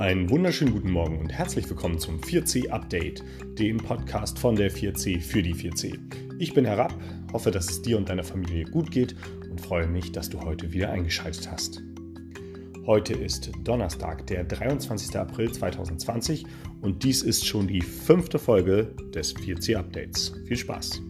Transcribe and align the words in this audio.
Einen 0.00 0.30
wunderschönen 0.30 0.72
guten 0.72 0.92
Morgen 0.92 1.18
und 1.18 1.30
herzlich 1.30 1.68
willkommen 1.68 1.98
zum 1.98 2.20
4C 2.20 2.70
Update, 2.70 3.22
dem 3.58 3.76
Podcast 3.76 4.38
von 4.38 4.56
der 4.56 4.72
4C 4.72 5.20
für 5.20 5.42
die 5.42 5.54
4C. 5.54 5.98
Ich 6.38 6.54
bin 6.54 6.64
Herab, 6.64 6.94
hoffe, 7.34 7.50
dass 7.50 7.68
es 7.68 7.82
dir 7.82 7.98
und 7.98 8.08
deiner 8.08 8.24
Familie 8.24 8.64
gut 8.64 8.90
geht 8.90 9.14
und 9.50 9.60
freue 9.60 9.86
mich, 9.86 10.10
dass 10.10 10.30
du 10.30 10.40
heute 10.40 10.72
wieder 10.72 10.90
eingeschaltet 10.90 11.52
hast. 11.52 11.82
Heute 12.86 13.12
ist 13.12 13.52
Donnerstag, 13.62 14.26
der 14.26 14.44
23. 14.44 15.14
April 15.16 15.52
2020 15.52 16.46
und 16.80 17.02
dies 17.02 17.20
ist 17.20 17.44
schon 17.44 17.68
die 17.68 17.82
fünfte 17.82 18.38
Folge 18.38 18.94
des 19.14 19.36
4C 19.36 19.76
Updates. 19.76 20.32
Viel 20.46 20.56
Spaß! 20.56 21.02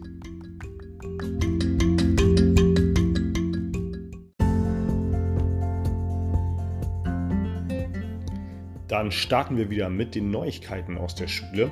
Dann 8.91 9.09
starten 9.09 9.55
wir 9.55 9.69
wieder 9.69 9.89
mit 9.89 10.15
den 10.15 10.31
Neuigkeiten 10.31 10.97
aus 10.97 11.15
der 11.15 11.29
Schule. 11.29 11.71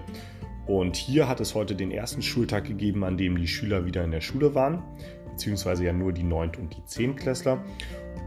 Und 0.68 0.96
hier 0.96 1.28
hat 1.28 1.42
es 1.42 1.54
heute 1.54 1.76
den 1.76 1.92
ersten 1.92 2.22
Schultag 2.22 2.64
gegeben, 2.64 3.04
an 3.04 3.18
dem 3.18 3.38
die 3.38 3.48
Schüler 3.48 3.86
wieder 3.86 4.06
in 4.06 4.12
der 4.12 4.22
Schule 4.22 4.56
waren, 4.56 4.82
beziehungsweise 5.30 5.84
ja 5.84 5.92
nur 5.92 6.14
die 6.14 6.24
9. 6.24 6.52
und 6.56 6.78
die 6.78 6.86
10. 6.86 7.18
Klässler. 7.18 7.62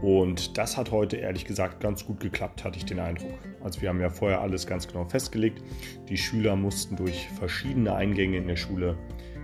Und 0.03 0.59
das 0.59 0.77
hat 0.77 0.91
heute 0.91 1.17
ehrlich 1.17 1.45
gesagt 1.45 1.79
ganz 1.79 2.05
gut 2.05 2.19
geklappt, 2.19 2.63
hatte 2.63 2.77
ich 2.77 2.85
den 2.85 2.99
Eindruck. 2.99 3.33
Also 3.63 3.81
wir 3.81 3.89
haben 3.89 3.99
ja 3.99 4.11
vorher 4.11 4.41
alles 4.41 4.67
ganz 4.67 4.87
genau 4.87 5.05
festgelegt. 5.05 5.63
Die 6.07 6.17
Schüler 6.17 6.55
mussten 6.55 6.95
durch 6.95 7.29
verschiedene 7.29 7.95
Eingänge 7.95 8.37
in 8.37 8.47
der 8.47 8.57
Schule 8.57 8.95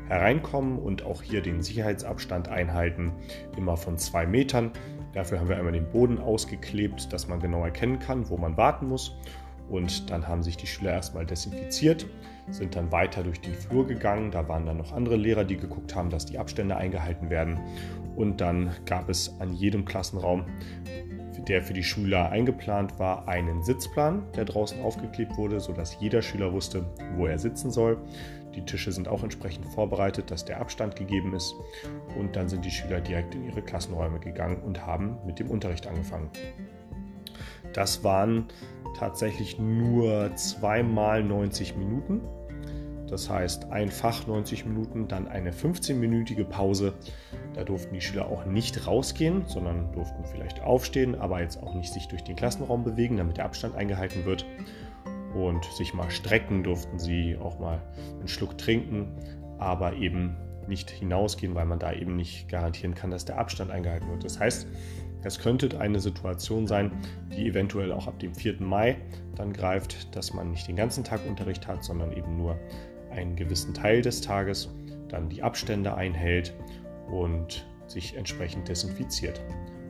hereinkommen 0.10 0.78
und 0.78 1.04
auch 1.04 1.24
hier 1.24 1.42
den 1.42 1.64
Sicherheitsabstand 1.64 2.50
einhalten, 2.50 3.14
immer 3.58 3.78
von 3.78 3.98
zwei 3.98 4.28
Metern. 4.28 4.74
Dafür 5.14 5.40
haben 5.40 5.50
wir 5.50 5.58
einmal 5.58 5.74
den 5.74 5.90
Boden 5.90 6.20
ausgeklebt, 6.20 7.12
dass 7.12 7.28
man 7.28 7.40
genau 7.40 7.64
erkennen 7.64 8.00
kann, 8.00 8.30
wo 8.30 8.38
man 8.38 8.58
warten 8.58 8.88
muss. 8.88 9.16
Und 9.70 10.10
dann 10.10 10.28
haben 10.28 10.44
sich 10.44 10.58
die 10.58 10.68
Schüler 10.68 10.94
erstmal 10.94 11.26
desinfiziert, 11.26 12.08
sind 12.50 12.76
dann 12.76 12.92
weiter 12.92 13.24
durch 13.24 13.40
den 13.42 13.54
Flur 13.54 13.86
gegangen. 13.86 14.32
Da 14.32 14.48
waren 14.48 14.66
dann 14.66 14.78
noch 14.78 14.92
andere 14.92 15.16
Lehrer, 15.16 15.44
die 15.44 15.58
geguckt 15.58 15.96
haben, 15.96 16.10
dass 16.10 16.26
die 16.26 16.40
Abstände 16.40 16.76
eingehalten 16.76 17.30
werden. 17.30 17.60
Und 18.16 18.42
dann 18.42 18.72
gab 18.86 19.10
es 19.10 19.40
an 19.40 19.54
jedem 19.54 19.86
Klassenraum, 19.86 20.46
der 21.48 21.62
für 21.64 21.74
die 21.74 21.84
Schüler 21.84 22.30
eingeplant 22.30 23.00
war, 23.00 23.28
einen 23.28 23.64
Sitzplan, 23.64 24.24
der 24.36 24.46
draußen 24.46 24.82
aufgeklebt 24.82 25.38
wurde, 25.38 25.60
sodass 25.60 25.98
jeder 26.00 26.22
Schüler 26.22 26.52
wusste, 26.52 26.86
wo 27.16 27.28
er 27.28 27.40
sitzen 27.40 27.72
soll. 27.72 27.98
Die 28.56 28.66
Tische 28.66 28.92
sind 28.92 29.08
auch 29.08 29.24
entsprechend 29.24 29.66
vorbereitet, 29.68 30.32
dass 30.32 30.44
der 30.44 30.60
Abstand 30.60 30.96
gegeben 30.96 31.34
ist. 31.34 31.56
Und 32.18 32.36
dann 32.36 32.50
sind 32.50 32.66
die 32.66 32.72
Schüler 32.72 33.00
direkt 33.00 33.36
in 33.36 33.46
ihre 33.46 33.62
Klassenräume 33.62 34.20
gegangen 34.20 34.62
und 34.64 34.86
haben 34.86 35.18
mit 35.26 35.40
dem 35.40 35.50
Unterricht 35.50 35.88
angefangen. 35.88 36.30
Das 37.74 38.04
waren 38.04 38.46
tatsächlich 38.98 39.60
nur 39.60 40.36
zweimal 40.36 41.24
90 41.24 41.76
Minuten. 41.78 42.22
Das 43.10 43.30
heißt, 43.30 43.72
ein 43.72 43.90
Fach 43.90 44.28
90 44.28 44.66
Minuten, 44.66 45.08
dann 45.08 45.28
eine 45.28 45.52
15-minütige 45.52 46.44
Pause. 46.44 46.94
Da 47.54 47.64
durften 47.64 47.96
die 47.96 48.02
Schüler 48.02 48.28
auch 48.28 48.46
nicht 48.46 48.86
rausgehen, 48.86 49.44
sondern 49.48 49.92
durften 49.94 50.24
vielleicht 50.26 50.62
aufstehen, 50.62 51.16
aber 51.16 51.42
jetzt 51.42 51.62
auch 51.62 51.74
nicht 51.74 51.92
sich 51.92 52.08
durch 52.08 52.24
den 52.24 52.36
Klassenraum 52.36 52.84
bewegen, 52.84 53.18
damit 53.18 53.38
der 53.38 53.46
Abstand 53.46 53.76
eingehalten 53.76 54.26
wird. 54.26 54.46
Und 55.34 55.66
sich 55.66 55.94
mal 55.94 56.10
strecken 56.12 56.64
durften 56.64 57.00
sie 57.00 57.38
auch 57.38 57.60
mal 57.60 57.82
einen 58.20 58.28
Schluck 58.28 58.58
trinken, 58.58 59.16
aber 59.58 59.94
eben 59.94 60.38
nicht 60.68 60.90
hinausgehen, 60.92 61.56
weil 61.56 61.66
man 61.66 61.80
da 61.80 61.92
eben 61.92 62.16
nicht 62.16 62.48
garantieren 62.48 62.94
kann, 62.94 63.10
dass 63.10 63.26
der 63.26 63.40
Abstand 63.40 63.72
eingehalten 63.72 64.08
wird. 64.10 64.24
Das 64.24 64.40
heißt, 64.40 64.68
es 65.24 65.40
könnte 65.40 65.80
eine 65.80 66.00
Situation 66.00 66.68
sein, 66.68 66.92
die 67.32 67.48
eventuell 67.48 67.92
auch 67.92 68.08
ab 68.08 68.20
dem 68.20 68.34
4. 68.34 68.62
Mai 68.62 68.98
dann 69.36 69.54
greift, 69.54 70.16
dass 70.16 70.34
man 70.34 70.52
nicht 70.52 70.68
den 70.68 70.76
ganzen 70.76 71.04
Tag 71.04 71.26
Unterricht 71.28 71.68
hat, 71.68 71.84
sondern 71.84 72.12
eben 72.14 72.38
nur 72.38 72.58
einen 73.12 73.36
gewissen 73.36 73.74
Teil 73.74 74.02
des 74.02 74.22
Tages, 74.22 74.70
dann 75.10 75.30
die 75.30 75.44
Abstände 75.44 75.96
einhält 75.96 76.54
und 77.12 77.66
sich 77.88 78.16
entsprechend 78.16 78.68
desinfiziert 78.68 79.42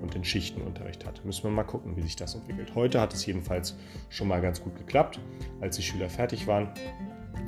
und 0.02 0.14
den 0.14 0.24
Schichtenunterricht 0.24 1.06
hat. 1.06 1.24
Müssen 1.26 1.44
wir 1.44 1.52
mal 1.52 1.64
gucken, 1.64 1.96
wie 1.98 2.02
sich 2.02 2.16
das 2.16 2.36
entwickelt. 2.36 2.74
Heute 2.74 3.02
hat 3.02 3.14
es 3.14 3.26
jedenfalls 3.26 3.76
schon 4.08 4.30
mal 4.30 4.42
ganz 4.42 4.64
gut 4.64 4.78
geklappt. 4.78 5.20
Als 5.60 5.76
die 5.76 5.84
Schüler 5.84 6.10
fertig 6.10 6.48
waren, 6.48 6.70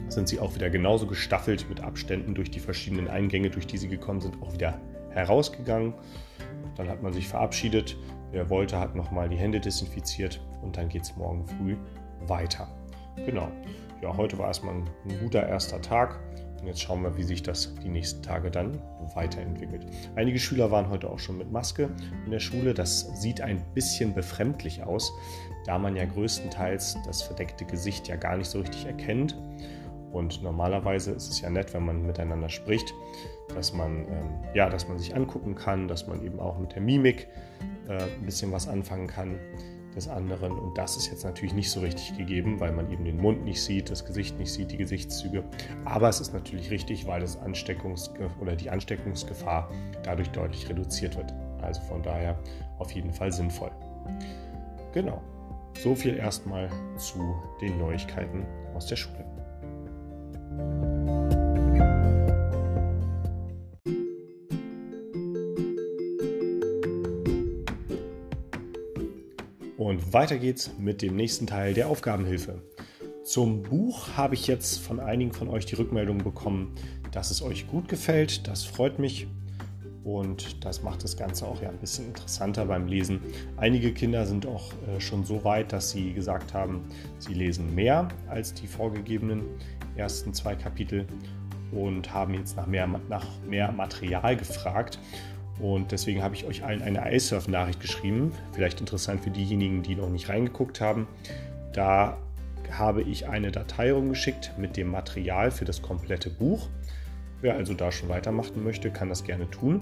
sind 0.10 0.28
sie 0.28 0.40
auch 0.40 0.54
wieder 0.56 0.70
genauso 0.70 1.08
gestaffelt 1.08 1.68
mit 1.70 1.80
Abständen 1.80 2.36
durch 2.36 2.52
die 2.52 2.60
verschiedenen 2.60 3.08
Eingänge, 3.08 3.50
durch 3.50 3.68
die 3.68 3.78
sie 3.78 3.88
gekommen 3.88 4.20
sind, 4.20 4.42
auch 4.42 4.54
wieder 4.54 4.80
herausgegangen. 5.14 5.94
Dann 6.76 6.90
hat 6.90 7.02
man 7.02 7.14
sich 7.14 7.28
verabschiedet. 7.28 7.98
Wer 8.32 8.50
wollte, 8.50 8.80
hat 8.80 8.96
nochmal 8.96 9.28
die 9.30 9.36
Hände 9.36 9.60
desinfiziert 9.60 10.42
und 10.62 10.78
dann 10.78 10.88
geht 10.90 11.04
es 11.04 11.16
morgen 11.18 11.46
früh 11.46 11.76
weiter. 12.28 12.68
Genau. 13.18 13.50
Ja, 14.02 14.16
heute 14.16 14.38
war 14.38 14.48
erstmal 14.48 14.76
ein, 14.76 14.90
guter 15.20 15.46
erster 15.46 15.82
Tag. 15.82 16.20
Und 16.60 16.68
jetzt 16.68 16.82
schauen 16.82 17.02
wir, 17.02 17.18
wie 17.18 17.24
sich 17.24 17.42
das 17.42 17.74
die 17.84 17.90
nächsten 17.90 18.22
Tage 18.22 18.52
dann 18.52 18.80
weiterentwickelt. 19.16 19.86
Einige 20.16 20.38
Schüler 20.38 20.70
waren 20.70 20.90
heute 20.90 21.10
auch 21.10 21.18
schon 21.18 21.40
mit 21.40 21.52
Maske 21.52 21.90
in 22.26 22.32
der 22.32 22.40
Schule. 22.40 22.74
Das 22.74 23.20
sieht 23.20 23.42
ein 23.42 23.64
bisschen 23.74 24.14
befremdlich 24.14 24.84
aus, 24.84 25.12
da 25.66 25.80
man 25.80 25.96
ja 25.96 26.06
größtenteils 26.06 26.98
das 27.06 27.24
verdeckte 27.24 27.66
Gesicht 27.66 28.08
ja 28.08 28.16
gar 28.16 28.38
nicht 28.38 28.50
so 28.50 28.60
richtig 28.60 28.86
erkennt. 28.86 29.36
Und 30.12 30.44
normalerweise 30.44 31.12
ist 31.12 31.30
es 31.30 31.42
ja 31.42 31.50
nett, 31.50 31.74
wenn 31.74 31.86
man 31.86 32.06
miteinander 32.06 32.50
spricht, 32.50 32.94
dass 33.52 33.74
man, 33.74 34.08
ähm, 34.08 34.30
ja, 34.54 34.70
dass 34.70 34.88
man 34.88 34.98
sich 34.98 35.16
angucken 35.16 35.56
kann, 35.56 35.88
dass 35.88 36.08
man 36.08 36.24
eben 36.24 36.40
auch 36.40 36.58
mit 36.60 36.74
der 36.74 36.82
Mimik 36.82 37.28
äh, 37.88 38.04
ein 38.04 38.26
bisschen 38.26 38.52
was 38.52 38.68
anfangen 38.68 39.08
kann 39.08 39.38
des 39.96 40.08
anderen. 40.08 40.54
Und 40.58 40.78
das 40.78 40.98
ist 40.98 41.08
jetzt 41.08 41.24
natürlich 41.24 41.54
nicht 41.54 41.70
so 41.70 41.82
richtig 41.82 42.18
gegeben, 42.18 42.60
weil 42.60 42.72
man 42.72 42.90
eben 42.92 43.04
den 43.04 43.18
Mund 43.18 43.44
nicht 43.44 43.62
sieht, 43.62 43.90
das 43.90 44.06
Gesicht 44.06 44.38
nicht 44.40 44.52
sieht, 44.52 44.72
die 44.72 44.78
Gesichtszüge. 44.78 45.44
Aber 45.86 46.10
es 46.10 46.20
ist 46.20 46.34
natürlich 46.34 46.72
richtig, 46.72 47.08
weil 47.08 47.22
das 47.22 47.38
Ansteckungs 47.38 48.12
oder 48.40 48.56
die 48.56 48.70
Ansteckungsgefahr 48.70 49.70
dadurch 50.04 50.30
deutlich 50.30 50.70
reduziert 50.70 51.18
wird. 51.18 51.34
Also 51.62 51.82
von 51.82 52.02
daher 52.02 52.38
auf 52.80 52.92
jeden 52.92 53.12
Fall 53.12 53.32
sinnvoll. 53.32 53.72
Genau. 54.94 55.22
So 55.80 55.96
viel 55.96 56.16
erstmal 56.18 56.70
zu 56.98 57.36
den 57.62 57.78
Neuigkeiten 57.78 58.46
aus 58.76 58.88
der 58.88 58.96
Schule. 58.96 59.31
Weiter 70.14 70.38
geht's 70.38 70.72
mit 70.78 71.02
dem 71.02 71.16
nächsten 71.16 71.48
Teil 71.48 71.74
der 71.74 71.88
Aufgabenhilfe. 71.88 72.62
Zum 73.24 73.64
Buch 73.64 74.18
habe 74.18 74.34
ich 74.34 74.48
jetzt 74.48 74.80
von 74.80 75.00
einigen 75.00 75.32
von 75.32 75.48
euch 75.48 75.66
die 75.66 75.76
Rückmeldung 75.76 76.18
bekommen, 76.18 76.76
dass 77.12 77.32
es 77.32 77.42
euch 77.42 77.68
gut 77.68 77.88
gefällt. 77.88 78.48
Das 78.48 78.64
freut 78.64 79.00
mich 79.00 79.28
und 80.04 80.66
das 80.66 80.82
macht 80.82 81.04
das 81.04 81.16
Ganze 81.16 81.46
auch 81.46 81.62
ja 81.62 81.70
ein 81.70 81.78
bisschen 81.78 82.08
interessanter 82.08 82.66
beim 82.66 82.88
Lesen. 82.88 83.22
Einige 83.58 83.94
Kinder 83.94 84.26
sind 84.26 84.46
auch 84.46 84.74
äh, 84.88 85.00
schon 85.00 85.24
so 85.24 85.44
weit, 85.44 85.72
dass 85.72 85.92
sie 85.92 86.14
gesagt 86.14 86.54
haben, 86.54 86.86
sie 87.20 87.34
lesen 87.34 87.74
mehr 87.76 88.08
als 88.28 88.54
die 88.54 88.68
vorgegebenen 88.68 89.44
ersten 89.96 90.34
zwei 90.34 90.56
Kapitel 90.56 91.06
und 91.72 92.14
haben 92.14 92.34
jetzt 92.34 92.58
nach 92.58 92.68
mehr, 92.68 92.88
nach 93.10 93.26
mehr 93.48 93.72
Material 93.72 94.36
gefragt. 94.36 95.00
Und 95.60 95.92
deswegen 95.92 96.24
habe 96.24 96.36
ich 96.36 96.46
euch 96.46 96.64
allen 96.64 96.82
eine 96.82 97.14
iSurf-Nachricht 97.14 97.80
geschrieben. 97.80 98.32
Vielleicht 98.52 98.80
interessant 98.80 99.24
für 99.24 99.30
diejenigen, 99.30 99.84
die 99.84 99.96
noch 99.96 100.10
nicht 100.10 100.30
reingeguckt 100.30 100.82
haben. 100.82 101.08
Da 101.74 102.18
habe 102.72 103.02
ich 103.02 103.28
eine 103.28 103.52
Datei 103.52 103.92
rumgeschickt 103.92 104.54
mit 104.58 104.78
dem 104.78 104.90
Material 104.90 105.52
für 105.52 105.66
das 105.66 105.82
komplette 105.82 106.30
Buch. 106.30 106.68
Wer 107.42 107.56
also 107.56 107.74
da 107.74 107.92
schon 107.92 108.10
weitermachen 108.10 108.64
möchte, 108.64 108.92
kann 108.92 109.10
das 109.10 109.24
gerne 109.24 109.50
tun. 109.50 109.82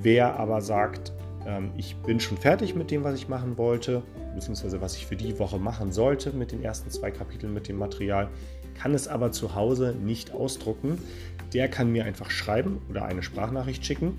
Wer 0.00 0.38
aber 0.38 0.60
sagt, 0.60 1.12
ähm, 1.46 1.70
ich 1.76 1.96
bin 1.96 2.20
schon 2.20 2.36
fertig 2.36 2.74
mit 2.74 2.90
dem, 2.90 3.04
was 3.04 3.14
ich 3.14 3.28
machen 3.28 3.56
wollte, 3.56 4.02
beziehungsweise 4.34 4.80
was 4.80 4.96
ich 4.96 5.06
für 5.06 5.16
die 5.16 5.38
Woche 5.38 5.58
machen 5.58 5.92
sollte 5.92 6.32
mit 6.32 6.52
den 6.52 6.62
ersten 6.62 6.90
zwei 6.90 7.10
Kapiteln 7.10 7.54
mit 7.54 7.68
dem 7.68 7.78
Material, 7.78 8.28
kann 8.74 8.94
es 8.94 9.08
aber 9.08 9.32
zu 9.32 9.54
Hause 9.54 9.94
nicht 9.98 10.32
ausdrucken, 10.32 10.98
der 11.54 11.68
kann 11.68 11.90
mir 11.90 12.04
einfach 12.04 12.30
schreiben 12.30 12.82
oder 12.90 13.06
eine 13.06 13.22
Sprachnachricht 13.22 13.86
schicken 13.86 14.18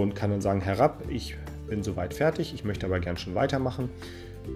und 0.00 0.14
kann 0.14 0.30
dann 0.30 0.40
sagen, 0.40 0.60
herab, 0.60 1.02
ich 1.08 1.36
bin 1.68 1.82
soweit 1.82 2.14
fertig, 2.14 2.54
ich 2.54 2.64
möchte 2.64 2.86
aber 2.86 3.00
gern 3.00 3.16
schon 3.16 3.34
weitermachen, 3.34 3.90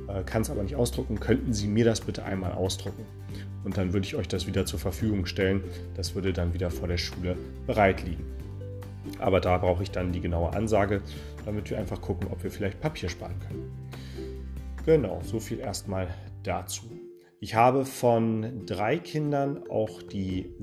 äh, 0.09 0.23
kann 0.23 0.43
es 0.43 0.51
aber 0.51 0.63
nicht 0.63 0.77
ausdrucken, 0.77 1.21
könnten 1.21 1.53
Sie 1.53 1.67
mir 1.67 1.85
das 1.85 2.01
bitte 2.01 2.25
einmal 2.25 2.53
ausdrucken? 2.53 3.05
Und 3.65 3.77
dann 3.77 3.93
würde 3.93 4.07
ich 4.07 4.15
euch 4.15 4.29
das 4.29 4.47
wieder 4.47 4.65
zur 4.65 4.79
Verfügung 4.79 5.27
stellen. 5.27 5.61
Das 5.97 6.15
würde 6.15 6.33
dann 6.33 6.55
wieder 6.55 6.71
vor 6.71 6.87
der 6.87 6.99
Schule 6.99 7.37
bereit 7.67 8.05
liegen. 8.05 8.25
Aber 9.19 9.41
da 9.41 9.59
brauche 9.59 9.83
ich 9.83 9.91
dann 9.91 10.13
die 10.13 10.21
genaue 10.21 10.53
Ansage, 10.53 11.03
damit 11.45 11.69
wir 11.71 11.79
einfach 11.79 12.01
gucken, 12.01 12.29
ob 12.31 12.43
wir 12.45 12.51
vielleicht 12.51 12.81
Papier 12.81 13.09
sparen 13.09 13.35
können. 13.41 13.89
Genau, 14.85 15.21
so 15.25 15.41
viel 15.41 15.59
erstmal 15.59 16.07
dazu. 16.45 16.85
Ich 17.41 17.57
habe 17.57 17.85
von 17.85 18.65
drei 18.67 18.99
Kindern 18.99 19.69
auch 19.69 20.01
die 20.01 20.55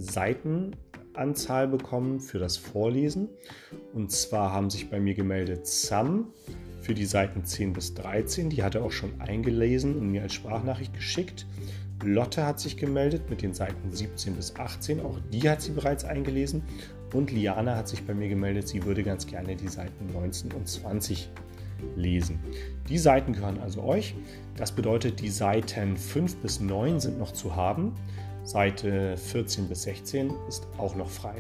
Seitenanzahl 1.14 1.68
bekommen 1.68 2.20
für 2.20 2.40
das 2.40 2.58
Vorlesen. 2.58 3.30
Und 3.94 4.12
zwar 4.12 4.52
haben 4.52 4.70
sich 4.70 4.90
bei 4.90 5.00
mir 5.00 5.14
gemeldet 5.14 5.68
Sam 5.68 6.34
für 6.82 6.94
die 6.94 7.06
Seiten 7.06 7.46
10 7.46 7.74
bis 7.74 7.94
13. 7.94 8.50
Die 8.50 8.64
hat 8.64 8.76
er 8.76 8.84
auch 8.84 8.92
schon 8.92 9.22
eingelesen 9.22 9.96
und 9.96 10.10
mir 10.10 10.24
als 10.24 10.34
Sprachnachricht 10.34 10.94
geschickt. 10.94 11.46
Lotte 12.04 12.46
hat 12.46 12.60
sich 12.60 12.78
gemeldet 12.78 13.30
mit 13.30 13.42
den 13.42 13.54
Seiten 13.54 13.92
17 13.92 14.36
bis 14.36 14.56
18. 14.56 15.00
Auch 15.02 15.20
die 15.32 15.48
hat 15.48 15.62
sie 15.62 15.72
bereits 15.72 16.04
eingelesen. 16.04 16.64
Und 17.14 17.32
Liana 17.32 17.76
hat 17.76 17.88
sich 17.88 18.06
bei 18.06 18.16
mir 18.16 18.28
gemeldet, 18.28 18.68
sie 18.68 18.84
würde 18.84 19.04
ganz 19.04 19.28
gerne 19.28 19.56
die 19.56 19.68
Seiten 19.68 20.12
19 20.12 20.52
und 20.52 20.68
20 20.68 21.30
lesen. 21.96 22.40
Die 22.90 22.98
Seiten 22.98 23.34
gehören 23.34 23.60
also 23.60 23.84
euch. 23.84 24.16
Das 24.58 24.72
bedeutet, 24.72 25.22
die 25.22 25.30
Seiten 25.30 25.96
5 25.96 26.38
bis 26.38 26.60
9 26.60 27.00
sind 27.00 27.20
noch 27.20 27.32
zu 27.32 27.56
haben. 27.56 27.94
Seite 28.44 29.16
14 29.16 29.70
bis 29.70 29.84
16 29.84 30.34
ist 30.48 30.68
auch 30.78 30.96
noch 30.96 31.10
frei. 31.10 31.36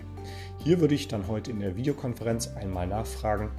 Hier 0.63 0.79
würde 0.79 0.95
ich 0.95 1.07
dann 1.07 1.27
heute 1.27 1.51
in 1.51 1.59
der 1.59 1.75
Videokonferenz 1.75 2.47
einmal 2.55 2.87
nachfragen, 2.87 3.51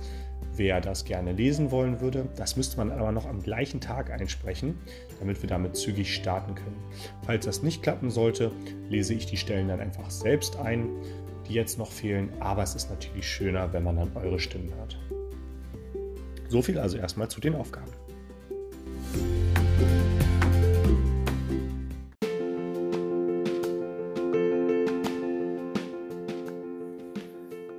wer 0.56 0.80
das 0.80 1.04
gerne 1.04 1.32
lesen 1.32 1.70
wollen 1.70 2.00
würde. 2.00 2.28
Das 2.36 2.56
müsste 2.56 2.78
man 2.78 2.90
aber 2.90 3.12
noch 3.12 3.26
am 3.26 3.42
gleichen 3.42 3.80
Tag 3.80 4.10
einsprechen, 4.10 4.78
damit 5.18 5.42
wir 5.42 5.48
damit 5.48 5.76
zügig 5.76 6.14
starten 6.14 6.54
können. 6.54 6.82
Falls 7.22 7.44
das 7.44 7.62
nicht 7.62 7.82
klappen 7.82 8.10
sollte, 8.10 8.50
lese 8.88 9.14
ich 9.14 9.26
die 9.26 9.36
Stellen 9.36 9.68
dann 9.68 9.80
einfach 9.80 10.10
selbst 10.10 10.56
ein, 10.56 10.88
die 11.46 11.54
jetzt 11.54 11.78
noch 11.78 11.90
fehlen. 11.90 12.30
Aber 12.40 12.62
es 12.62 12.74
ist 12.74 12.88
natürlich 12.88 13.28
schöner, 13.28 13.72
wenn 13.72 13.84
man 13.84 13.96
dann 13.96 14.16
eure 14.16 14.38
Stimmen 14.38 14.72
hört. 14.74 14.98
So 16.48 16.62
viel 16.62 16.78
also 16.78 16.96
erstmal 16.96 17.28
zu 17.28 17.40
den 17.40 17.54
Aufgaben. 17.54 17.90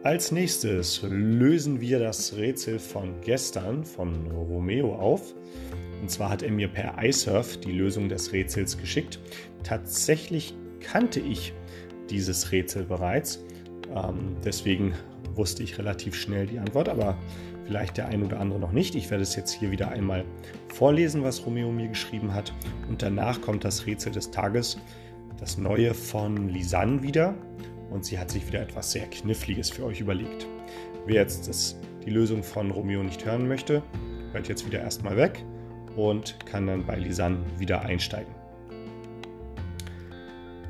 Als 0.06 0.32
nächstes 0.32 1.02
lösen 1.02 1.82
wir 1.82 1.98
das 1.98 2.36
Rätsel 2.38 2.78
von 2.78 3.22
gestern 3.22 3.84
von 3.84 4.28
Romeo 4.28 4.94
auf. 4.94 5.34
Und 6.00 6.12
zwar 6.12 6.30
hat 6.30 6.44
er 6.44 6.52
mir 6.52 6.68
per 6.68 7.04
iSurf 7.04 7.58
die 7.58 7.72
Lösung 7.72 8.08
des 8.08 8.32
Rätsels 8.32 8.78
geschickt. 8.78 9.18
Tatsächlich 9.64 10.54
kannte 10.80 11.20
ich 11.20 11.54
dieses 12.12 12.52
Rätsel 12.52 12.84
bereits. 12.84 13.44
Ähm, 13.96 14.38
deswegen 14.46 14.94
wusste 15.34 15.64
ich 15.64 15.80
relativ 15.80 16.14
schnell 16.14 16.46
die 16.46 16.60
Antwort, 16.60 16.88
aber 16.88 17.18
vielleicht 17.66 17.98
der 17.98 18.08
ein 18.08 18.22
oder 18.22 18.40
andere 18.40 18.60
noch 18.60 18.74
nicht. 18.74 18.94
Ich 18.94 19.10
werde 19.10 19.24
es 19.24 19.36
jetzt 19.36 19.54
hier 19.54 19.72
wieder 19.72 19.90
einmal 19.90 20.24
vorlesen, 20.68 21.24
was 21.24 21.44
Romeo 21.48 21.72
mir 21.72 21.88
geschrieben 21.88 22.32
hat. 22.32 22.54
Und 22.90 23.02
danach 23.02 23.42
kommt 23.42 23.64
das 23.64 23.88
Rätsel 23.88 24.12
des 24.12 24.30
Tages, 24.30 24.78
das 25.40 25.58
neue 25.58 25.96
von 25.96 26.48
Lisanne 26.50 27.02
wieder 27.02 27.34
und 27.90 28.06
sie 28.06 28.20
hat 28.20 28.32
sich 28.32 28.48
wieder 28.48 28.62
etwas 28.62 28.92
sehr 28.92 29.08
Kniffliges 29.08 29.70
für 29.70 29.86
euch 29.86 30.02
überlegt. 30.02 30.48
Wer 31.06 31.16
jetzt 31.22 31.48
das, 31.48 31.78
die 32.06 32.10
Lösung 32.10 32.44
von 32.44 32.72
Romeo 32.72 33.04
nicht 33.04 33.26
hören 33.26 33.48
möchte, 33.48 33.84
hört 34.34 34.48
jetzt 34.48 34.66
wieder 34.66 34.80
erstmal 34.80 35.18
weg 35.18 35.44
und 35.96 36.38
kann 36.46 36.68
dann 36.68 36.86
bei 36.86 36.98
Lisanne 36.98 37.40
wieder 37.58 37.82
einsteigen. 37.82 38.34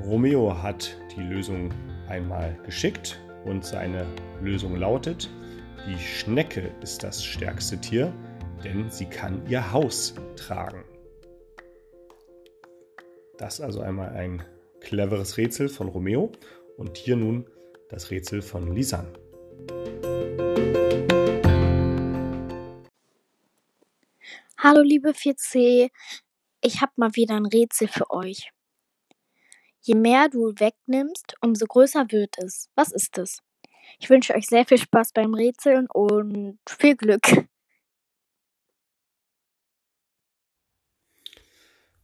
Romeo 0.04 0.62
hat 0.62 0.96
die 1.16 1.22
Lösung 1.22 1.70
einmal 2.08 2.56
geschickt 2.64 3.20
und 3.44 3.64
seine 3.64 4.06
Lösung 4.40 4.76
lautet, 4.76 5.30
die 5.86 5.98
Schnecke 5.98 6.70
ist 6.82 7.02
das 7.02 7.24
stärkste 7.24 7.80
Tier, 7.80 8.12
denn 8.64 8.90
sie 8.90 9.06
kann 9.06 9.42
ihr 9.48 9.72
Haus 9.72 10.14
tragen. 10.36 10.84
Das 13.38 13.54
ist 13.54 13.60
also 13.60 13.80
einmal 13.80 14.10
ein 14.10 14.42
cleveres 14.80 15.36
Rätsel 15.36 15.68
von 15.68 15.88
Romeo 15.88 16.32
und 16.76 16.96
hier 16.96 17.16
nun 17.16 17.48
das 17.88 18.10
Rätsel 18.10 18.42
von 18.42 18.72
Lisanne. 18.74 19.12
Hallo 24.58 24.82
liebe 24.82 25.10
4C, 25.10 25.90
ich 26.60 26.80
habe 26.80 26.92
mal 26.96 27.14
wieder 27.14 27.36
ein 27.36 27.46
Rätsel 27.46 27.88
für 27.88 28.10
euch. 28.10 28.50
Je 29.80 29.94
mehr 29.94 30.28
du 30.28 30.52
wegnimmst, 30.56 31.34
umso 31.40 31.66
größer 31.66 32.06
wird 32.10 32.36
es. 32.38 32.68
Was 32.74 32.90
ist 32.90 33.18
es? 33.18 33.42
Ich 34.00 34.10
wünsche 34.10 34.34
euch 34.34 34.46
sehr 34.46 34.66
viel 34.66 34.78
Spaß 34.78 35.12
beim 35.12 35.34
Rätseln 35.34 35.86
und 35.92 36.58
viel 36.68 36.96
Glück. 36.96 37.46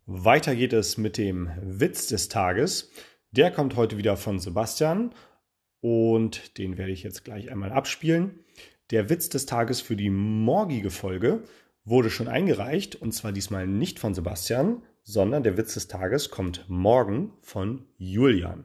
Weiter 0.06 0.54
geht 0.54 0.72
es 0.72 0.98
mit 0.98 1.16
dem 1.16 1.50
Witz 1.60 2.06
des 2.06 2.28
Tages. 2.28 2.90
Der 3.34 3.50
kommt 3.50 3.76
heute 3.76 3.96
wieder 3.96 4.18
von 4.18 4.38
Sebastian 4.38 5.14
und 5.80 6.58
den 6.58 6.76
werde 6.76 6.92
ich 6.92 7.02
jetzt 7.02 7.24
gleich 7.24 7.50
einmal 7.50 7.72
abspielen. 7.72 8.44
Der 8.90 9.08
Witz 9.08 9.30
des 9.30 9.46
Tages 9.46 9.80
für 9.80 9.96
die 9.96 10.10
morgige 10.10 10.90
Folge 10.90 11.42
wurde 11.86 12.10
schon 12.10 12.28
eingereicht 12.28 12.94
und 12.94 13.12
zwar 13.12 13.32
diesmal 13.32 13.66
nicht 13.66 13.98
von 13.98 14.12
Sebastian, 14.12 14.82
sondern 15.02 15.42
der 15.42 15.56
Witz 15.56 15.72
des 15.72 15.88
Tages 15.88 16.28
kommt 16.28 16.66
morgen 16.68 17.32
von 17.40 17.86
Julian. 17.96 18.64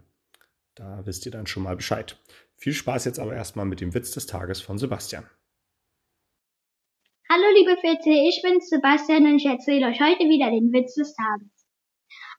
Da 0.75 1.05
wisst 1.05 1.25
ihr 1.25 1.31
dann 1.31 1.47
schon 1.47 1.63
mal 1.63 1.77
Bescheid. 1.77 2.19
Viel 2.57 2.73
Spaß 2.73 3.05
jetzt 3.05 3.19
aber 3.19 3.33
erstmal 3.33 3.65
mit 3.65 3.79
dem 3.79 3.93
Witz 3.93 4.11
des 4.11 4.25
Tages 4.25 4.59
von 4.59 4.77
Sebastian. 4.77 5.25
Hallo 7.29 7.45
liebe 7.55 7.75
PC, 7.77 8.05
ich 8.05 8.41
bin 8.43 8.59
Sebastian 8.59 9.23
und 9.27 9.37
ich 9.37 9.45
erzähle 9.45 9.87
euch 9.87 10.01
heute 10.01 10.27
wieder 10.27 10.51
den 10.51 10.73
Witz 10.73 10.95
des 10.95 11.15
Tages. 11.15 11.56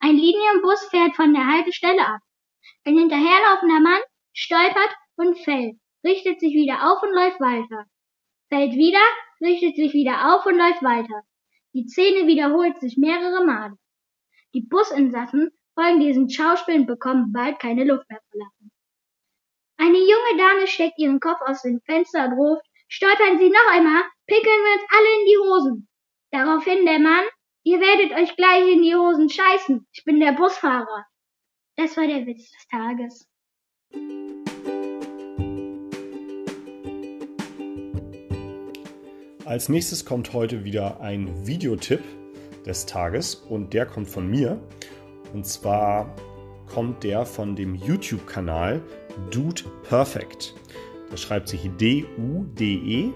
Ein 0.01 0.17
Linienbus 0.17 0.89
fährt 0.91 1.17
von 1.17 1.35
der 1.35 1.47
Haltestelle 1.47 2.07
ab. 2.07 2.21
Ein 2.85 2.97
hinterherlaufender 2.99 3.81
Mann 3.81 4.01
stolpert 4.33 4.95
und 5.17 5.39
fällt, 5.39 5.77
richtet 6.05 6.41
sich 6.41 6.55
wieder 6.55 6.91
auf 6.91 7.03
und 7.03 7.13
läuft 7.13 7.41
weiter. 7.41 7.85
Fällt 8.49 8.73
wieder, 8.73 9.03
richtet 9.41 9.77
sich 9.77 9.93
wieder 9.93 10.35
auf 10.35 10.47
und 10.47 10.57
läuft 10.57 10.83
weiter. 10.83 11.23
Die 11.75 11.87
Szene 11.87 12.27
wiederholt 12.27 12.79
sich 12.79 12.97
mehrere 12.97 13.45
Male. 13.45 13.75
Die 14.55 14.63
Businsassen 14.63 15.51
folgen 15.75 16.01
diesem 16.01 16.29
Schauspiel 16.29 16.77
und 16.77 16.87
bekommen 16.87 17.33
bald 17.33 17.59
keine 17.59 17.85
Luft 17.85 18.09
mehr 18.09 18.21
vor 18.31 18.41
Lachen. 18.41 18.73
Eine 19.77 19.99
junge 19.99 20.37
Dame 20.39 20.67
steckt 20.67 20.99
ihren 20.99 21.21
Kopf 21.21 21.41
aus 21.43 21.63
dem 21.63 21.81
Fenster 21.85 22.27
und 22.27 22.33
ruft, 22.33 22.67
stolpern 22.89 23.39
Sie 23.39 23.51
noch 23.51 23.73
einmal, 23.73 24.03
pickeln 24.27 24.65
wir 24.65 24.73
uns 24.73 24.87
alle 24.91 25.21
in 25.21 25.27
die 25.27 25.39
Hosen. 25.39 25.89
Daraufhin 26.31 26.85
der 26.85 26.99
Mann, 26.99 27.25
Ihr 27.69 27.81
werdet 27.81 28.19
euch 28.19 28.35
gleich 28.35 28.73
in 28.73 28.81
die 28.81 28.95
Hosen 28.95 29.29
scheißen. 29.29 29.87
Ich 29.93 30.03
bin 30.05 30.21
der 30.21 30.33
Busfahrer. 30.33 31.05
Das 31.77 31.99
war 31.99 32.07
der 32.07 32.25
Witz 32.25 32.51
des 32.51 32.67
Tages. 32.71 33.29
Als 39.45 39.69
nächstes 39.69 40.07
kommt 40.07 40.33
heute 40.33 40.65
wieder 40.65 41.03
ein 41.03 41.47
Videotipp 41.47 42.03
des 42.65 42.87
Tages 42.87 43.35
und 43.35 43.75
der 43.75 43.85
kommt 43.85 44.09
von 44.09 44.27
mir. 44.31 44.59
Und 45.35 45.45
zwar 45.45 46.17
kommt 46.73 47.05
der 47.05 47.27
von 47.27 47.55
dem 47.55 47.75
YouTube-Kanal 47.75 48.83
Dude 49.31 49.65
Perfect. 49.83 50.55
Das 51.11 51.21
schreibt 51.21 51.49
sich 51.49 51.69
D-U-D-E 51.77 53.13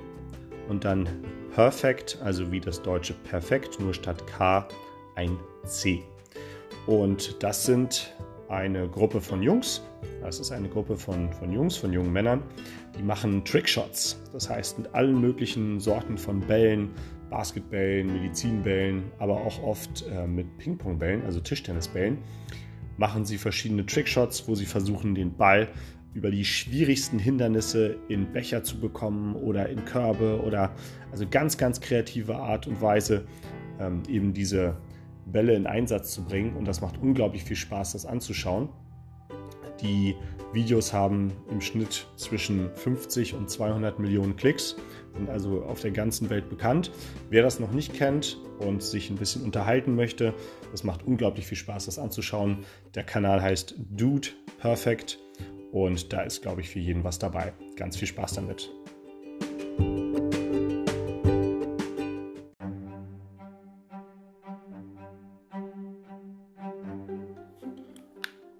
und 0.69 0.85
dann 0.85 1.09
Perfect, 1.55 2.19
also 2.23 2.51
wie 2.51 2.61
das 2.61 2.81
deutsche 2.81 3.13
Perfekt, 3.13 3.79
nur 3.79 3.93
statt 3.93 4.27
K 4.27 4.67
ein 5.17 5.37
C. 5.65 6.03
Und 6.87 7.43
das 7.43 7.67
sind 7.67 8.15
eine 8.49 8.89
Gruppe 8.89 9.21
von 9.21 9.43
Jungs. 9.43 9.83
Das 10.23 10.41
ist 10.41 10.51
eine 10.51 10.69
Gruppe 10.69 10.97
von, 10.97 11.33
von 11.33 11.53
Jungs, 11.53 11.77
von 11.77 11.93
jungen 11.93 12.13
Männern, 12.13 12.43
die 12.99 13.03
machen 13.03 13.45
Trickshots. 13.45 14.21
Das 14.33 14.49
heißt, 14.49 14.79
mit 14.79 14.95
allen 14.95 15.21
möglichen 15.21 15.79
Sorten 15.79 16.17
von 16.17 16.41
Bällen, 16.41 16.91
Basketbällen, 17.29 18.13
Medizinbällen, 18.13 19.05
aber 19.19 19.35
auch 19.35 19.63
oft 19.63 20.07
äh, 20.11 20.27
mit 20.27 20.59
Pingpongbällen, 20.59 21.25
also 21.25 21.41
Tischtennisbällen, 21.41 22.19
machen 22.97 23.25
sie 23.25 23.37
verschiedene 23.37 23.85
Trickshots, 23.85 24.49
wo 24.49 24.55
sie 24.55 24.67
versuchen, 24.67 25.15
den 25.15 25.37
Ball 25.37 25.69
über 26.15 26.31
die 26.31 26.45
schwierigsten 26.45 27.19
Hindernisse 27.19 27.97
in 28.09 28.33
Becher 28.33 28.63
zu 28.63 28.79
bekommen 28.79 29.35
oder 29.35 29.69
in 29.69 29.85
Körbe 29.85 30.43
oder 30.43 30.75
also 31.11 31.27
ganz, 31.29 31.57
ganz 31.57 31.81
kreative 31.81 32.37
Art 32.37 32.67
und 32.67 32.81
Weise 32.83 33.25
ähm, 33.81 34.03
eben 34.09 34.35
diese 34.35 34.77
Bälle 35.27 35.55
in 35.55 35.67
Einsatz 35.67 36.13
zu 36.13 36.25
bringen. 36.25 36.57
Und 36.57 36.67
das 36.67 36.81
macht 36.81 36.99
unglaublich 36.99 37.45
viel 37.45 37.57
Spaß, 37.57 37.93
das 37.93 38.07
anzuschauen. 38.07 38.69
Die 39.81 40.15
Videos 40.53 40.93
haben 40.93 41.33
im 41.51 41.61
Schnitt 41.61 42.07
zwischen 42.17 42.71
50 42.75 43.35
und 43.35 43.51
200 43.51 43.99
Millionen 43.99 44.37
Klicks, 44.37 44.77
sind 45.15 45.31
also 45.31 45.63
auf 45.63 45.81
der 45.81 45.91
ganzen 45.91 46.29
Welt 46.31 46.49
bekannt. 46.49 46.91
Wer 47.31 47.43
das 47.43 47.59
noch 47.59 47.73
nicht 47.73 47.95
kennt 47.95 48.39
und 48.59 48.83
sich 48.83 49.11
ein 49.11 49.17
bisschen 49.17 49.43
unterhalten 49.43 49.95
möchte, 49.95 50.35
das 50.71 50.85
macht 50.85 51.05
unglaublich 51.05 51.47
viel 51.47 51.57
Spaß, 51.57 51.87
das 51.87 51.99
anzuschauen. 51.99 52.59
Der 52.95 53.03
Kanal 53.03 53.43
heißt 53.43 53.77
Dude 53.91 54.29
Perfect 54.59 55.19
und 55.73 56.13
da 56.13 56.21
ist, 56.23 56.43
glaube 56.43 56.61
ich, 56.61 56.69
für 56.69 56.79
jeden 56.79 57.03
was 57.03 57.19
dabei. 57.19 57.53
Ganz 57.77 57.97
viel 57.97 58.07
Spaß 58.07 58.35
damit. 58.35 58.71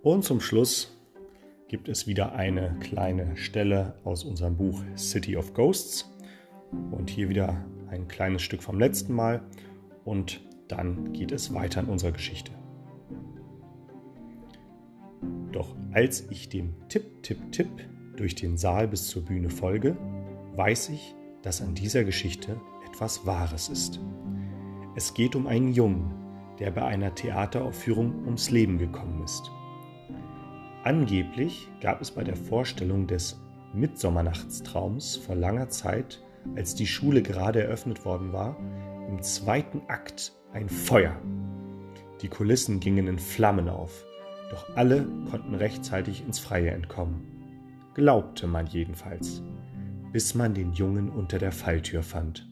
Und 0.03 0.25
zum 0.25 0.41
Schluss 0.41 0.97
gibt 1.69 1.89
es 1.89 2.07
wieder 2.07 2.33
eine 2.35 2.77
kleine 2.81 3.37
Stelle 3.37 3.95
aus 4.05 4.25
unserem 4.25 4.57
Buch 4.57 4.83
City 4.97 5.37
of 5.37 5.55
Ghosts. 5.55 6.11
Und 6.91 7.11
hier 7.11 7.29
wieder 7.29 7.65
ein 7.89 8.09
kleines 8.09 8.43
Stück 8.43 8.63
vom 8.63 8.79
letzten 8.79 9.13
Mal 9.13 9.43
und 10.05 10.41
dann 10.69 11.13
geht 11.13 11.31
es 11.31 11.53
weiter 11.53 11.81
in 11.81 11.87
unserer 11.87 12.13
Geschichte. 12.13 12.53
Als 15.93 16.27
ich 16.31 16.49
dem 16.49 16.75
Tipp, 16.89 17.23
Tipp, 17.23 17.53
Tipp 17.53 17.69
durch 18.17 18.35
den 18.35 18.57
Saal 18.57 18.89
bis 18.89 19.09
zur 19.09 19.25
Bühne 19.25 19.51
folge, 19.51 19.97
weiß 20.57 20.91
ich, 20.91 21.15
dass 21.43 21.61
an 21.61 21.75
dieser 21.75 22.05
Geschichte 22.05 22.61
etwas 22.89 23.27
Wahres 23.27 23.69
ist. 23.69 24.01
Es 24.95 25.15
geht 25.15 25.35
um 25.35 25.47
einen 25.47 25.73
Jungen, 25.73 26.13
der 26.59 26.71
bei 26.71 26.85
einer 26.85 27.15
Theateraufführung 27.15 28.25
ums 28.25 28.51
Leben 28.51 28.79
gekommen 28.79 29.23
ist. 29.23 29.51
Angeblich 30.85 31.69
gab 31.81 32.01
es 32.01 32.11
bei 32.11 32.25
der 32.25 32.37
Vorstellung 32.37 33.07
des 33.07 33.41
Mitsommernachtstraums 33.75 35.17
vor 35.17 35.35
langer 35.35 35.69
Zeit, 35.69 36.23
als 36.57 36.75
die 36.75 36.87
Schule 36.87 37.23
gerade 37.23 37.63
eröffnet 37.63 38.05
worden 38.05 38.33
war, 38.33 38.57
im 39.09 39.23
zweiten 39.23 39.83
Akt 39.89 40.33
ein 40.53 40.69
Feuer. 40.69 41.17
Die 42.21 42.29
Kulissen 42.29 42.81
gingen 42.81 43.07
in 43.07 43.19
Flammen 43.19 43.69
auf, 43.69 44.05
doch 44.53 44.77
alle 44.77 45.07
konnten 45.31 45.55
rechtzeitig 45.55 46.23
ins 46.25 46.39
Freie 46.39 46.71
entkommen. 46.71 47.27
Glaubte 47.95 48.47
man 48.47 48.67
jedenfalls, 48.67 49.43
bis 50.13 50.35
man 50.35 50.53
den 50.53 50.75
Jungen 50.75 51.09
unter 51.09 51.39
der 51.39 51.53
Falltür 51.53 52.03
fand. 52.03 52.49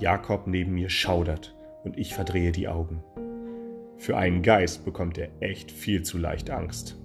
Jakob 0.00 0.46
neben 0.46 0.72
mir 0.72 0.88
schaudert 0.88 1.54
und 1.84 1.98
ich 1.98 2.14
verdrehe 2.14 2.52
die 2.52 2.68
Augen. 2.68 3.04
Für 3.98 4.16
einen 4.16 4.42
Geist 4.42 4.86
bekommt 4.86 5.18
er 5.18 5.28
echt 5.40 5.70
viel 5.70 6.02
zu 6.02 6.16
leicht 6.16 6.50
Angst. 6.50 6.96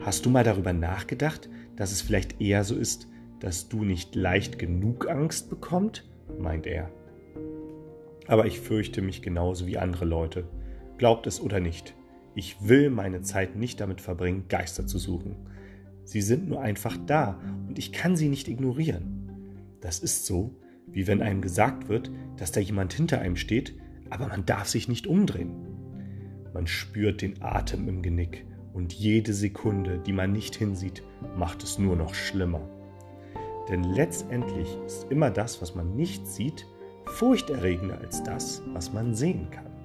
Hast 0.00 0.24
du 0.24 0.30
mal 0.30 0.44
darüber 0.44 0.72
nachgedacht, 0.72 1.50
dass 1.76 1.92
es 1.92 2.00
vielleicht 2.00 2.40
eher 2.40 2.64
so 2.64 2.76
ist, 2.76 3.08
dass 3.40 3.68
du 3.68 3.84
nicht 3.84 4.14
leicht 4.14 4.58
genug 4.58 5.08
Angst 5.08 5.50
bekommst? 5.50 6.08
meint 6.38 6.66
er. 6.66 6.90
Aber 8.26 8.46
ich 8.46 8.60
fürchte 8.60 9.02
mich 9.02 9.20
genauso 9.20 9.66
wie 9.66 9.78
andere 9.78 10.06
Leute. 10.06 10.44
Glaubt 10.98 11.26
es 11.26 11.40
oder 11.40 11.60
nicht, 11.60 11.94
ich 12.38 12.68
will 12.68 12.88
meine 12.88 13.22
Zeit 13.22 13.56
nicht 13.56 13.80
damit 13.80 14.00
verbringen, 14.00 14.44
Geister 14.48 14.86
zu 14.86 14.98
suchen. 14.98 15.34
Sie 16.04 16.22
sind 16.22 16.48
nur 16.48 16.60
einfach 16.60 16.96
da 17.04 17.40
und 17.66 17.80
ich 17.80 17.90
kann 17.90 18.14
sie 18.14 18.28
nicht 18.28 18.46
ignorieren. 18.46 19.32
Das 19.80 19.98
ist 19.98 20.24
so, 20.24 20.54
wie 20.86 21.08
wenn 21.08 21.20
einem 21.20 21.42
gesagt 21.42 21.88
wird, 21.88 22.12
dass 22.36 22.52
da 22.52 22.60
jemand 22.60 22.92
hinter 22.92 23.20
einem 23.20 23.34
steht, 23.34 23.74
aber 24.08 24.28
man 24.28 24.46
darf 24.46 24.68
sich 24.68 24.86
nicht 24.86 25.08
umdrehen. 25.08 25.50
Man 26.54 26.68
spürt 26.68 27.22
den 27.22 27.42
Atem 27.42 27.88
im 27.88 28.02
Genick 28.02 28.46
und 28.72 28.92
jede 28.92 29.34
Sekunde, 29.34 29.98
die 29.98 30.12
man 30.12 30.30
nicht 30.30 30.54
hinsieht, 30.54 31.02
macht 31.36 31.64
es 31.64 31.76
nur 31.76 31.96
noch 31.96 32.14
schlimmer. 32.14 32.70
Denn 33.68 33.82
letztendlich 33.82 34.78
ist 34.86 35.10
immer 35.10 35.32
das, 35.32 35.60
was 35.60 35.74
man 35.74 35.96
nicht 35.96 36.24
sieht, 36.24 36.66
furchterregender 37.04 37.98
als 37.98 38.22
das, 38.22 38.62
was 38.72 38.92
man 38.92 39.16
sehen 39.16 39.50
kann. 39.50 39.77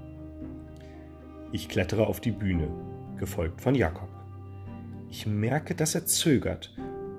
Ich 1.54 1.70
klettere 1.70 2.08
auf 2.08 2.20
die 2.20 2.32
Bühne, 2.32 2.68
gefolgt 3.18 3.62
von 3.62 3.76
Jakob. 3.76 4.10
Ich 5.10 5.26
merke, 5.26 5.74
dass 5.74 5.96
er 5.96 6.06
zögert 6.06 6.76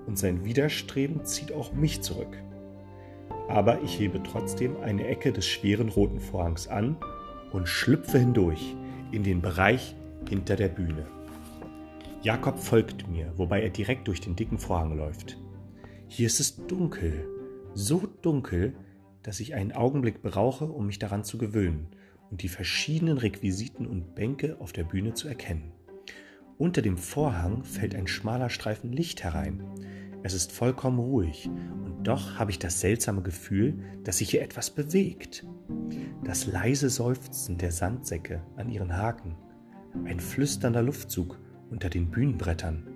und 0.06 0.18
sein 0.18 0.44
Widerstreben 0.44 1.24
zieht 1.24 1.52
auch 1.52 1.72
mich 1.72 2.02
zurück 2.02 2.36
aber 3.48 3.82
ich 3.82 3.98
hebe 3.98 4.22
trotzdem 4.22 4.76
eine 4.78 5.06
Ecke 5.06 5.32
des 5.32 5.46
schweren 5.46 5.88
roten 5.88 6.20
Vorhangs 6.20 6.68
an 6.68 6.96
und 7.52 7.68
schlüpfe 7.68 8.18
hindurch 8.18 8.74
in 9.12 9.22
den 9.22 9.42
Bereich 9.42 9.94
hinter 10.28 10.56
der 10.56 10.68
Bühne. 10.68 11.06
Jakob 12.22 12.58
folgt 12.58 13.06
mir, 13.08 13.32
wobei 13.36 13.62
er 13.62 13.70
direkt 13.70 14.08
durch 14.08 14.20
den 14.20 14.34
dicken 14.34 14.58
Vorhang 14.58 14.96
läuft. 14.96 15.38
Hier 16.08 16.26
ist 16.26 16.40
es 16.40 16.66
dunkel, 16.66 17.26
so 17.74 18.08
dunkel, 18.22 18.74
dass 19.22 19.40
ich 19.40 19.54
einen 19.54 19.72
Augenblick 19.72 20.22
brauche, 20.22 20.64
um 20.64 20.86
mich 20.86 20.98
daran 20.98 21.24
zu 21.24 21.38
gewöhnen 21.38 21.88
und 22.34 22.42
die 22.42 22.48
verschiedenen 22.48 23.16
Requisiten 23.16 23.86
und 23.86 24.16
Bänke 24.16 24.56
auf 24.58 24.72
der 24.72 24.82
Bühne 24.82 25.14
zu 25.14 25.28
erkennen. 25.28 25.70
Unter 26.58 26.82
dem 26.82 26.98
Vorhang 26.98 27.62
fällt 27.62 27.94
ein 27.94 28.08
schmaler 28.08 28.50
Streifen 28.50 28.92
Licht 28.92 29.22
herein. 29.22 29.62
Es 30.24 30.34
ist 30.34 30.50
vollkommen 30.50 30.98
ruhig 30.98 31.48
und 31.84 32.02
doch 32.02 32.36
habe 32.36 32.50
ich 32.50 32.58
das 32.58 32.80
seltsame 32.80 33.22
Gefühl, 33.22 33.78
dass 34.02 34.18
sich 34.18 34.30
hier 34.30 34.42
etwas 34.42 34.72
bewegt. 34.72 35.46
Das 36.24 36.48
leise 36.48 36.90
Seufzen 36.90 37.56
der 37.56 37.70
Sandsäcke 37.70 38.42
an 38.56 38.68
ihren 38.68 38.96
Haken, 38.96 39.36
ein 40.04 40.18
flüsternder 40.18 40.82
Luftzug 40.82 41.38
unter 41.70 41.88
den 41.88 42.10
Bühnenbrettern, 42.10 42.88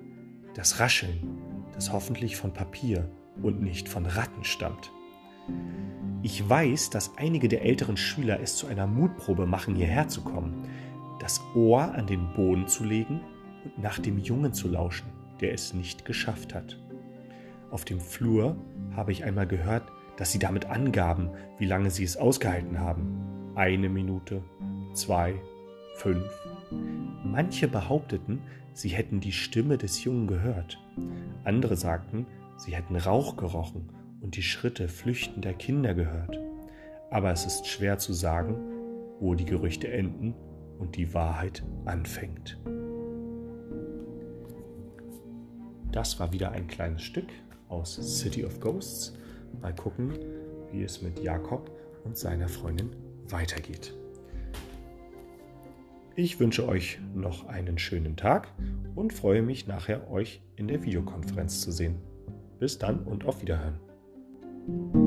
das 0.54 0.80
Rascheln, 0.80 1.38
das 1.74 1.92
hoffentlich 1.92 2.34
von 2.34 2.52
Papier 2.52 3.08
und 3.40 3.62
nicht 3.62 3.88
von 3.88 4.04
Ratten 4.04 4.42
stammt. 4.42 4.90
Ich 6.22 6.48
weiß, 6.48 6.90
dass 6.90 7.16
einige 7.16 7.48
der 7.48 7.64
älteren 7.64 7.96
Schüler 7.96 8.40
es 8.40 8.56
zu 8.56 8.66
einer 8.66 8.88
Mutprobe 8.88 9.46
machen, 9.46 9.76
hierher 9.76 10.08
zu 10.08 10.22
kommen, 10.22 10.68
das 11.20 11.40
Ohr 11.54 11.94
an 11.94 12.06
den 12.06 12.32
Boden 12.34 12.66
zu 12.66 12.84
legen 12.84 13.20
und 13.64 13.78
nach 13.78 14.00
dem 14.00 14.18
Jungen 14.18 14.52
zu 14.52 14.68
lauschen, 14.68 15.08
der 15.40 15.52
es 15.52 15.74
nicht 15.74 16.04
geschafft 16.04 16.54
hat. 16.54 16.76
Auf 17.70 17.84
dem 17.84 18.00
Flur 18.00 18.56
habe 18.96 19.12
ich 19.12 19.24
einmal 19.24 19.46
gehört, 19.46 19.84
dass 20.16 20.32
sie 20.32 20.40
damit 20.40 20.66
angaben, 20.66 21.30
wie 21.58 21.66
lange 21.66 21.90
sie 21.90 22.02
es 22.02 22.16
ausgehalten 22.16 22.80
haben. 22.80 23.52
Eine 23.54 23.88
Minute, 23.88 24.42
zwei, 24.94 25.34
fünf. 25.94 26.28
Manche 27.24 27.68
behaupteten, 27.68 28.40
sie 28.72 28.88
hätten 28.88 29.20
die 29.20 29.32
Stimme 29.32 29.78
des 29.78 30.02
Jungen 30.02 30.26
gehört. 30.26 30.78
Andere 31.44 31.76
sagten, 31.76 32.26
sie 32.56 32.74
hätten 32.74 32.96
Rauch 32.96 33.36
gerochen 33.36 33.88
und 34.20 34.36
die 34.36 34.42
Schritte 34.42 34.88
flüchtender 34.88 35.52
Kinder 35.52 35.94
gehört. 35.94 36.38
Aber 37.10 37.32
es 37.32 37.46
ist 37.46 37.66
schwer 37.66 37.98
zu 37.98 38.12
sagen, 38.12 38.56
wo 39.20 39.34
die 39.34 39.44
Gerüchte 39.44 39.88
enden 39.88 40.34
und 40.78 40.96
die 40.96 41.14
Wahrheit 41.14 41.62
anfängt. 41.84 42.58
Das 45.92 46.20
war 46.20 46.32
wieder 46.32 46.52
ein 46.52 46.66
kleines 46.66 47.02
Stück 47.02 47.28
aus 47.68 47.94
City 47.94 48.44
of 48.44 48.60
Ghosts. 48.60 49.16
Mal 49.60 49.74
gucken, 49.74 50.12
wie 50.70 50.82
es 50.82 51.02
mit 51.02 51.18
Jakob 51.20 51.70
und 52.04 52.16
seiner 52.16 52.48
Freundin 52.48 52.90
weitergeht. 53.28 53.94
Ich 56.14 56.40
wünsche 56.40 56.66
euch 56.66 56.98
noch 57.14 57.46
einen 57.46 57.78
schönen 57.78 58.16
Tag 58.16 58.48
und 58.96 59.12
freue 59.12 59.42
mich 59.42 59.66
nachher, 59.66 60.10
euch 60.10 60.42
in 60.56 60.66
der 60.68 60.82
Videokonferenz 60.82 61.60
zu 61.60 61.70
sehen. 61.70 61.96
Bis 62.58 62.78
dann 62.78 63.04
und 63.04 63.24
auf 63.24 63.40
Wiederhören. 63.40 63.78
thank 64.68 64.94
you 64.94 64.97